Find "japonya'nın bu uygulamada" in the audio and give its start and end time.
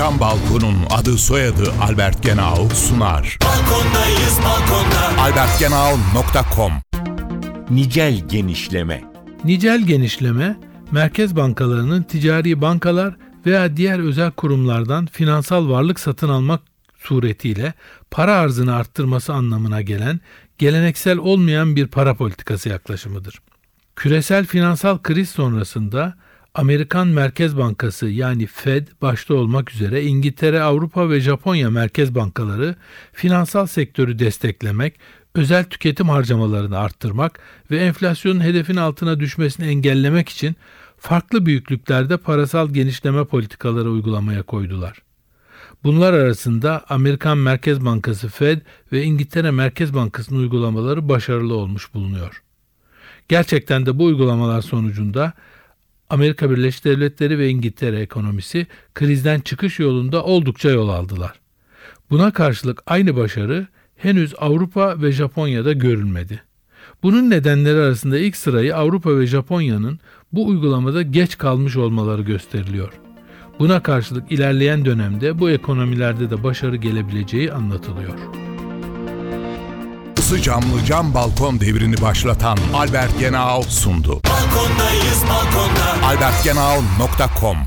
69.26-71.02